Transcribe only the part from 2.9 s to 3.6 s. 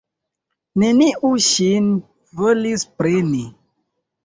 preni.